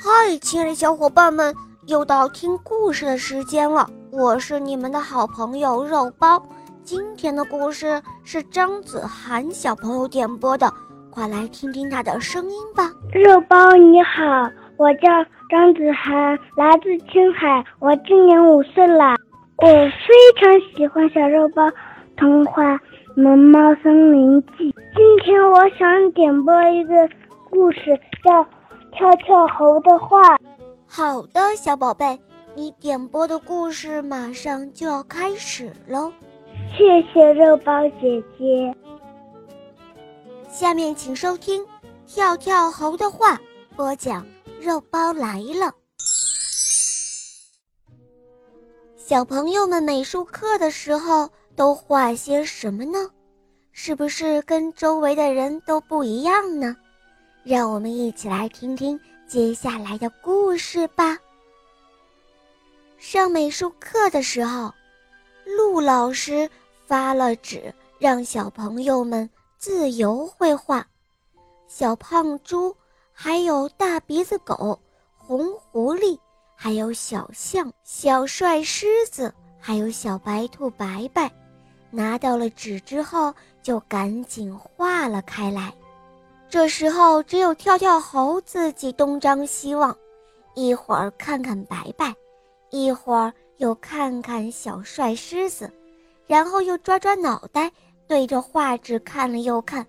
[0.00, 1.52] 嗨，亲爱的小伙伴们，
[1.88, 3.84] 又到听故事的时间了。
[4.12, 6.40] 我是你们的好朋友肉包。
[6.84, 10.72] 今天的故事是张子涵小朋友点播的，
[11.10, 12.92] 快来听听他的声音吧。
[13.12, 14.22] 肉包你好，
[14.76, 15.08] 我叫
[15.50, 19.16] 张子涵，来自青海，我今年五岁了。
[19.56, 21.68] 我非常喜欢小肉包
[22.16, 22.62] 童话
[23.16, 24.70] 《萌猫森林记》。
[24.94, 26.94] 今天我想点播一个
[27.50, 28.46] 故事，叫。
[28.98, 30.36] 跳跳猴的话，
[30.88, 32.18] 好的，小宝贝，
[32.56, 36.12] 你点播的故事马上就要开始喽。
[36.76, 38.74] 谢谢肉包姐姐。
[40.50, 41.62] 下面请收听
[42.08, 43.34] 《跳跳猴的话》，
[43.76, 44.26] 播讲
[44.60, 45.72] 肉包来了。
[48.96, 52.98] 小朋友们美术课的时候都画些什么呢？
[53.70, 56.74] 是不是跟周围的人都不一样呢？
[57.48, 61.16] 让我们一起来听听接下来的故事吧。
[62.98, 64.70] 上美术课的时候，
[65.46, 66.46] 陆老师
[66.84, 70.86] 发了纸，让小朋友们自由绘画。
[71.66, 72.76] 小胖猪，
[73.14, 74.78] 还有大鼻子狗、
[75.16, 76.18] 红狐狸，
[76.54, 81.32] 还有小象、小帅狮子，还有小白兔白白，
[81.90, 85.72] 拿到了纸之后，就赶紧画了开来。
[86.50, 89.94] 这时候，只有跳跳猴自己东张西望，
[90.54, 92.14] 一会儿看看白白，
[92.70, 95.70] 一会儿又看看小帅狮子，
[96.26, 97.70] 然后又抓抓脑袋，
[98.06, 99.86] 对着画纸看了又看，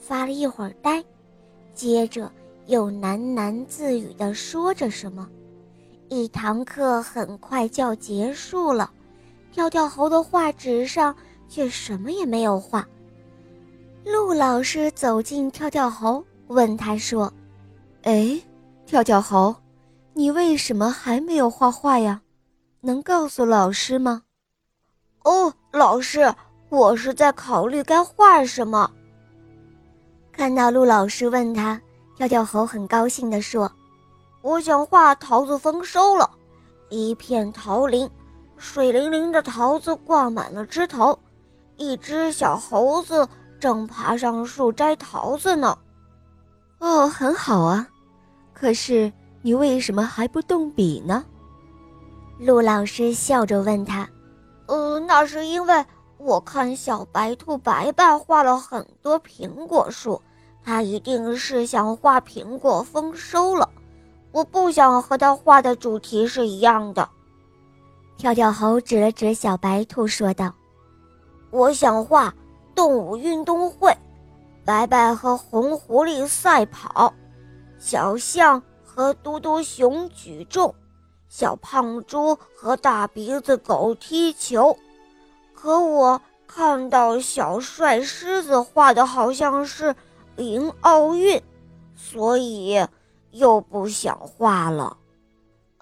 [0.00, 1.02] 发了一会儿呆，
[1.74, 2.28] 接着
[2.66, 5.28] 又喃喃自语地说着什么。
[6.08, 8.90] 一堂课很快就要结束了，
[9.52, 11.14] 跳跳猴的画纸上
[11.48, 12.84] 却什么也没有画。
[14.04, 17.30] 陆老师走进跳跳猴，问他说
[18.02, 18.40] ：“哎，
[18.86, 19.54] 跳跳猴，
[20.14, 22.22] 你为什么还没有画画呀？
[22.80, 24.22] 能告诉老师吗
[25.24, 26.34] ？”“哦，老师，
[26.70, 28.90] 我是在考虑该画什么。”
[30.32, 31.78] 看到陆老师问他，
[32.16, 33.70] 跳跳猴很高兴地说
[34.40, 36.28] ：“我想画桃子丰收了，
[36.88, 38.08] 一片桃林，
[38.56, 41.18] 水灵灵的桃子挂满了枝头，
[41.76, 43.28] 一只小猴子。”
[43.60, 45.78] 正爬上树摘桃子呢，
[46.78, 47.86] 哦，很好啊。
[48.54, 49.12] 可是
[49.42, 51.24] 你为什么还不动笔呢？
[52.38, 54.08] 陆老师笑着问他。
[54.66, 55.84] 呃，那是因为
[56.16, 60.20] 我看小白兔白白画了很多苹果树，
[60.64, 63.68] 他一定是想画苹果丰收了。
[64.32, 67.08] 我不想和他画的主题是一样的。
[68.16, 70.52] 跳跳猴指了指小白兔说道
[71.50, 72.32] ：“我想画。”
[72.74, 73.96] 动物运动会，
[74.64, 77.12] 白白和红狐狸赛跑，
[77.78, 80.74] 小象和嘟嘟熊举重，
[81.28, 84.76] 小胖猪和大鼻子狗踢球。
[85.54, 89.94] 可我看到小帅狮子画的好像是
[90.36, 91.42] 零奥运，
[91.94, 92.86] 所以
[93.30, 94.96] 又不想画了。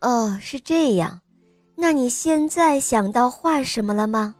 [0.00, 1.20] 哦，是这样。
[1.76, 4.34] 那你现在想到画什么了吗？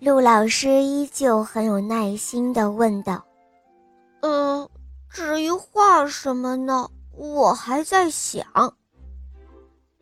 [0.00, 3.24] 陆老师依旧很有耐心地问道
[4.22, 4.68] ：“嗯，
[5.10, 6.88] 至于画什么呢？
[7.16, 8.46] 我还在想。”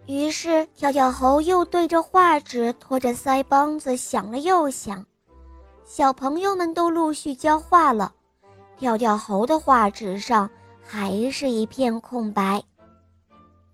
[0.04, 5.04] 于是跳跳猴又对着画纸托着腮帮子想了又想。
[5.86, 8.12] 小朋友们都陆续交画了，
[8.76, 10.48] 跳跳猴的画纸上
[10.84, 12.62] 还是一片空白。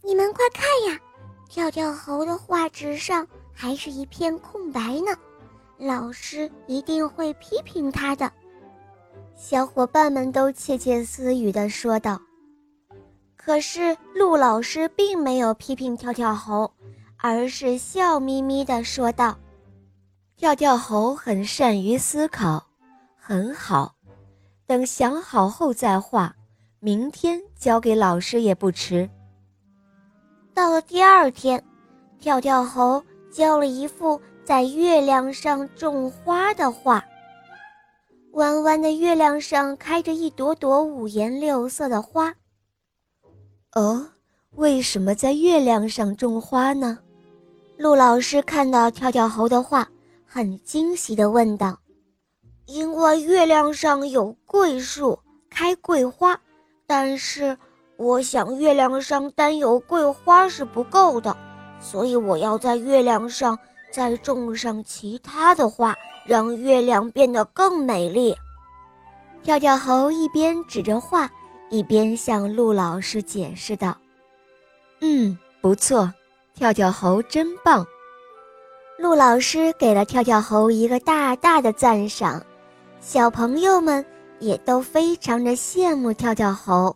[0.02, 1.00] 你们快看呀，
[1.48, 5.12] 跳跳猴的画纸上还是一片空白呢。
[5.82, 8.30] 老师一定会批评他的，
[9.34, 12.22] 小伙伴们都窃窃私语地说道。
[13.36, 16.72] 可是陆老师并没有批评跳跳猴，
[17.16, 19.36] 而是笑眯眯地说道
[20.38, 22.64] ：“跳跳猴很善于思考，
[23.16, 23.92] 很好。
[24.64, 26.32] 等想好后再画，
[26.78, 29.10] 明天交给老师也不迟。”
[30.54, 31.60] 到了第二天，
[32.20, 33.02] 跳跳猴
[33.32, 34.20] 交了一幅。
[34.44, 37.04] 在月亮上种花的画，
[38.32, 42.34] 弯弯的月亮上开着一朵朵五颜六色的花。
[43.74, 44.04] 哦，
[44.56, 46.98] 为什么在月亮上种花呢？
[47.76, 49.88] 陆老师看到跳跳猴的画，
[50.26, 51.78] 很惊喜地问道
[52.66, 55.16] ：“因为月亮上有桂树，
[55.48, 56.38] 开桂花。
[56.84, 57.56] 但是，
[57.96, 61.34] 我想月亮上单有桂花是不够的，
[61.80, 63.56] 所以我要在月亮上。”
[63.92, 65.94] 再种上其他的花，
[66.26, 68.34] 让月亮变得更美丽。
[69.42, 71.30] 跳跳猴一边指着画，
[71.68, 73.96] 一边向陆老师解释道
[75.00, 76.12] ：“嗯，不错，
[76.54, 77.86] 跳跳猴真棒。
[78.98, 82.40] 陆老师给了跳跳猴一个大大的赞赏，
[83.00, 84.04] 小朋友们
[84.38, 86.94] 也都非常的羡慕跳跳猴。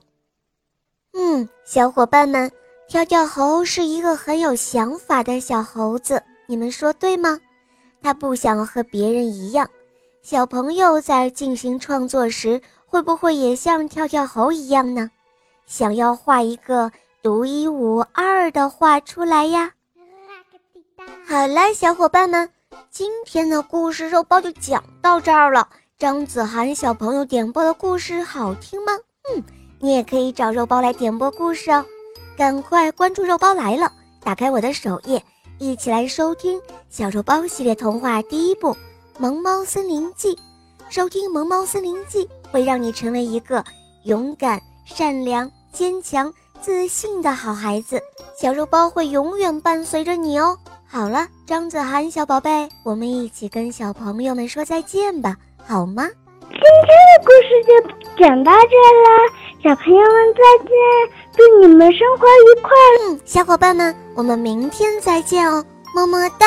[1.14, 2.48] 嗯，小伙伴们，
[2.86, 7.38] 跳跳猴是一个很有想法的小猴子，你们说对吗？
[8.02, 9.68] 他不想和别人一样。
[10.22, 15.10] 小朋友在进行创作时，会不会也像跳跳猴一样呢？
[15.66, 16.90] 想要画一个
[17.22, 19.72] 独一无二的画出来呀？
[21.26, 22.48] 好了，小伙伴们，
[22.90, 25.68] 今天的故事肉包就讲到这儿了。
[25.98, 28.92] 张子涵小朋友点播的故事好听吗？
[29.34, 29.42] 嗯，
[29.80, 31.84] 你也可以找肉包来点播故事哦。
[32.36, 33.90] 赶快关注肉包来了，
[34.22, 35.24] 打开我的首页，
[35.58, 36.60] 一起来收听
[36.90, 38.74] 小肉包系列童话第一部
[39.18, 40.34] 《萌猫森林记》。
[40.90, 43.64] 收听《萌猫森林记》会让你成为一个
[44.04, 46.30] 勇敢、善良、坚强、
[46.60, 47.98] 自信的好孩子。
[48.38, 50.58] 小肉包会永远伴随着你哦。
[50.86, 56.06] 好了，张子涵小宝贝，我们一起跟小朋友们说再见吧，好吗？
[56.50, 59.08] 今天的故事就讲到这了，
[59.66, 60.70] 小朋友们再见，
[61.36, 62.70] 祝你们生活愉快。
[63.08, 66.46] 嗯，小伙伴们，我们明天再见哦，么么哒。